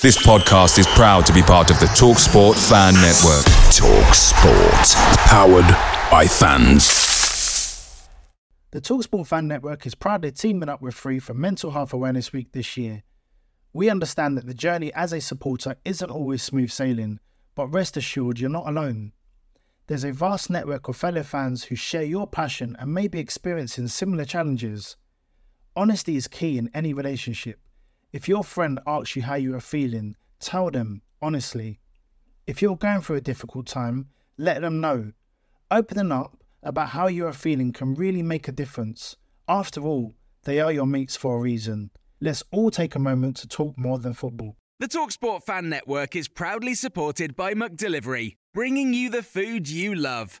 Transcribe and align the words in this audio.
This 0.00 0.16
podcast 0.24 0.78
is 0.78 0.86
proud 0.86 1.26
to 1.26 1.32
be 1.32 1.42
part 1.42 1.72
of 1.72 1.80
the 1.80 1.86
TalkSport 1.86 2.54
Fan 2.68 2.94
Network. 2.94 3.44
TalkSport, 3.74 4.94
powered 5.26 5.66
by 6.08 6.24
fans. 6.24 8.08
The 8.70 8.80
TalkSport 8.80 9.26
Fan 9.26 9.48
Network 9.48 9.86
is 9.86 9.96
proudly 9.96 10.30
teaming 10.30 10.68
up 10.68 10.80
with 10.80 10.94
Three 10.94 11.18
for 11.18 11.34
Mental 11.34 11.72
Health 11.72 11.92
Awareness 11.92 12.32
Week 12.32 12.52
this 12.52 12.76
year. 12.76 13.02
We 13.72 13.90
understand 13.90 14.38
that 14.38 14.46
the 14.46 14.54
journey 14.54 14.92
as 14.94 15.12
a 15.12 15.20
supporter 15.20 15.74
isn't 15.84 16.12
always 16.12 16.44
smooth 16.44 16.70
sailing, 16.70 17.18
but 17.56 17.66
rest 17.66 17.96
assured 17.96 18.38
you're 18.38 18.50
not 18.50 18.68
alone. 18.68 19.10
There's 19.88 20.04
a 20.04 20.12
vast 20.12 20.48
network 20.48 20.86
of 20.86 20.96
fellow 20.96 21.24
fans 21.24 21.64
who 21.64 21.74
share 21.74 22.04
your 22.04 22.28
passion 22.28 22.76
and 22.78 22.94
may 22.94 23.08
be 23.08 23.18
experiencing 23.18 23.88
similar 23.88 24.24
challenges. 24.24 24.96
Honesty 25.74 26.14
is 26.14 26.28
key 26.28 26.56
in 26.56 26.70
any 26.72 26.92
relationship. 26.92 27.58
If 28.10 28.26
your 28.26 28.42
friend 28.42 28.80
asks 28.86 29.16
you 29.16 29.22
how 29.22 29.34
you 29.34 29.54
are 29.54 29.60
feeling, 29.60 30.16
tell 30.40 30.70
them 30.70 31.02
honestly. 31.20 31.78
If 32.46 32.62
you're 32.62 32.76
going 32.76 33.02
through 33.02 33.16
a 33.16 33.20
difficult 33.20 33.66
time, 33.66 34.08
let 34.38 34.62
them 34.62 34.80
know. 34.80 35.12
Opening 35.70 36.10
up 36.10 36.42
about 36.62 36.88
how 36.88 37.08
you 37.08 37.26
are 37.26 37.34
feeling 37.34 37.70
can 37.70 37.94
really 37.94 38.22
make 38.22 38.48
a 38.48 38.52
difference. 38.52 39.16
After 39.46 39.82
all, 39.82 40.14
they 40.44 40.58
are 40.58 40.72
your 40.72 40.86
mates 40.86 41.16
for 41.16 41.36
a 41.36 41.40
reason. 41.40 41.90
Let's 42.18 42.42
all 42.50 42.70
take 42.70 42.94
a 42.94 42.98
moment 42.98 43.36
to 43.38 43.48
talk 43.48 43.76
more 43.76 43.98
than 43.98 44.14
football. 44.14 44.56
The 44.80 44.88
Talksport 44.88 45.42
Fan 45.42 45.68
Network 45.68 46.16
is 46.16 46.28
proudly 46.28 46.74
supported 46.74 47.36
by 47.36 47.52
McDelivery, 47.52 48.36
bringing 48.54 48.94
you 48.94 49.10
the 49.10 49.22
food 49.22 49.68
you 49.68 49.94
love. 49.94 50.40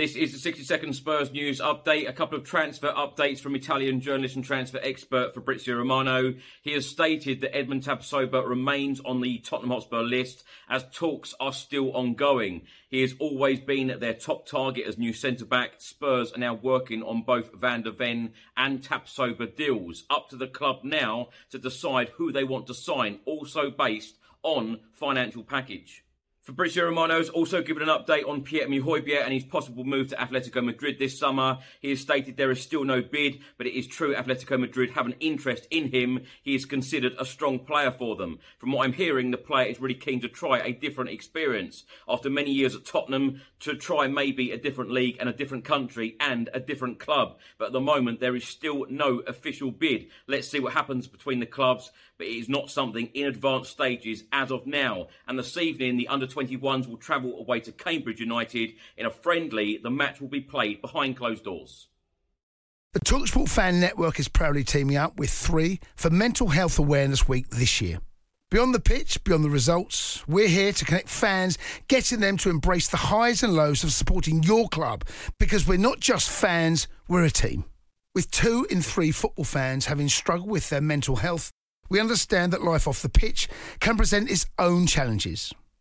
This 0.00 0.16
is 0.16 0.32
the 0.32 0.38
60 0.38 0.64
second 0.64 0.94
Spurs 0.94 1.30
news 1.30 1.60
update. 1.60 2.08
A 2.08 2.14
couple 2.14 2.38
of 2.38 2.44
transfer 2.44 2.90
updates 2.90 3.38
from 3.38 3.54
Italian 3.54 4.00
journalist 4.00 4.34
and 4.34 4.42
transfer 4.42 4.80
expert 4.82 5.34
Fabrizio 5.34 5.76
Romano. 5.76 6.32
He 6.62 6.72
has 6.72 6.86
stated 6.86 7.42
that 7.42 7.54
Edmond 7.54 7.82
Tapsoba 7.82 8.48
remains 8.48 9.00
on 9.00 9.20
the 9.20 9.40
Tottenham 9.40 9.72
Hotspur 9.72 10.00
list 10.00 10.42
as 10.70 10.86
talks 10.90 11.34
are 11.38 11.52
still 11.52 11.94
ongoing. 11.94 12.62
He 12.88 13.02
has 13.02 13.14
always 13.18 13.60
been 13.60 13.94
their 14.00 14.14
top 14.14 14.46
target 14.46 14.86
as 14.86 14.96
new 14.96 15.12
centre 15.12 15.44
back. 15.44 15.72
Spurs 15.76 16.32
are 16.32 16.38
now 16.38 16.54
working 16.54 17.02
on 17.02 17.20
both 17.20 17.52
Van 17.52 17.82
der 17.82 17.90
Ven 17.90 18.32
and 18.56 18.80
Tapsoba 18.80 19.54
deals. 19.54 20.04
Up 20.08 20.30
to 20.30 20.36
the 20.36 20.48
club 20.48 20.78
now 20.82 21.28
to 21.50 21.58
decide 21.58 22.08
who 22.16 22.32
they 22.32 22.42
want 22.42 22.66
to 22.68 22.74
sign, 22.74 23.18
also 23.26 23.70
based 23.70 24.16
on 24.42 24.80
financial 24.94 25.42
package. 25.42 26.04
Fabrizio 26.42 26.86
Romano 26.86 27.18
has 27.18 27.28
also 27.28 27.60
given 27.60 27.82
an 27.82 27.90
update 27.90 28.26
on 28.26 28.40
Pierre-Emile 28.40 29.22
and 29.22 29.34
his 29.34 29.44
possible 29.44 29.84
move 29.84 30.08
to 30.08 30.16
Atletico 30.16 30.64
Madrid 30.64 30.98
this 30.98 31.18
summer. 31.18 31.58
He 31.80 31.90
has 31.90 32.00
stated 32.00 32.38
there 32.38 32.50
is 32.50 32.62
still 32.62 32.82
no 32.82 33.02
bid, 33.02 33.40
but 33.58 33.66
it 33.66 33.78
is 33.78 33.86
true 33.86 34.14
Atletico 34.14 34.58
Madrid 34.58 34.92
have 34.92 35.04
an 35.04 35.16
interest 35.20 35.68
in 35.70 35.90
him. 35.90 36.22
He 36.42 36.54
is 36.54 36.64
considered 36.64 37.12
a 37.18 37.26
strong 37.26 37.58
player 37.58 37.90
for 37.90 38.16
them. 38.16 38.38
From 38.56 38.72
what 38.72 38.86
I'm 38.86 38.94
hearing, 38.94 39.30
the 39.30 39.36
player 39.36 39.66
is 39.66 39.80
really 39.80 39.94
keen 39.94 40.22
to 40.22 40.28
try 40.28 40.60
a 40.60 40.72
different 40.72 41.10
experience. 41.10 41.84
After 42.08 42.30
many 42.30 42.52
years 42.52 42.74
at 42.74 42.86
Tottenham, 42.86 43.42
to 43.60 43.76
try 43.76 44.06
maybe 44.06 44.50
a 44.50 44.58
different 44.58 44.90
league 44.90 45.18
and 45.20 45.28
a 45.28 45.34
different 45.34 45.66
country 45.66 46.16
and 46.20 46.48
a 46.54 46.60
different 46.60 46.98
club. 46.98 47.36
But 47.58 47.66
at 47.66 47.72
the 47.72 47.80
moment, 47.80 48.20
there 48.20 48.34
is 48.34 48.44
still 48.44 48.86
no 48.88 49.18
official 49.26 49.70
bid. 49.70 50.06
Let's 50.26 50.48
see 50.48 50.60
what 50.60 50.72
happens 50.72 51.06
between 51.06 51.40
the 51.40 51.46
clubs, 51.46 51.92
but 52.16 52.26
it 52.26 52.38
is 52.38 52.48
not 52.48 52.70
something 52.70 53.10
in 53.12 53.26
advanced 53.26 53.70
stages 53.70 54.24
as 54.32 54.50
of 54.50 54.66
now. 54.66 55.08
And 55.28 55.38
this 55.38 55.58
evening, 55.58 55.98
the 55.98 56.08
under 56.08 56.26
21s 56.44 56.86
will 56.86 56.96
travel 56.96 57.38
away 57.38 57.60
to 57.60 57.72
Cambridge 57.72 58.20
United 58.20 58.74
in 58.96 59.06
a 59.06 59.10
friendly. 59.10 59.78
The 59.82 59.90
match 59.90 60.20
will 60.20 60.28
be 60.28 60.40
played 60.40 60.80
behind 60.80 61.16
closed 61.16 61.44
doors. 61.44 61.88
The 62.92 63.00
Talksport 63.00 63.48
Fan 63.48 63.78
Network 63.78 64.18
is 64.18 64.28
proudly 64.28 64.64
teaming 64.64 64.96
up 64.96 65.16
with 65.16 65.30
three 65.30 65.78
for 65.94 66.10
Mental 66.10 66.48
Health 66.48 66.78
Awareness 66.78 67.28
Week 67.28 67.48
this 67.48 67.80
year. 67.80 68.00
Beyond 68.50 68.74
the 68.74 68.80
pitch, 68.80 69.22
beyond 69.22 69.44
the 69.44 69.50
results, 69.50 70.26
we're 70.26 70.48
here 70.48 70.72
to 70.72 70.84
connect 70.84 71.08
fans, 71.08 71.56
getting 71.86 72.18
them 72.18 72.36
to 72.38 72.50
embrace 72.50 72.88
the 72.88 72.96
highs 72.96 73.44
and 73.44 73.54
lows 73.54 73.84
of 73.84 73.92
supporting 73.92 74.42
your 74.42 74.68
club 74.68 75.04
because 75.38 75.68
we're 75.68 75.78
not 75.78 76.00
just 76.00 76.28
fans, 76.28 76.88
we're 77.06 77.22
a 77.22 77.30
team. 77.30 77.64
With 78.12 78.32
two 78.32 78.66
in 78.68 78.82
three 78.82 79.12
football 79.12 79.44
fans 79.44 79.86
having 79.86 80.08
struggled 80.08 80.50
with 80.50 80.68
their 80.68 80.80
mental 80.80 81.14
health, 81.14 81.52
we 81.88 82.00
understand 82.00 82.52
that 82.52 82.64
life 82.64 82.88
off 82.88 83.02
the 83.02 83.08
pitch 83.08 83.48
can 83.78 83.96
present 83.96 84.28
its 84.28 84.46
own 84.58 84.88
challenges. 84.88 85.54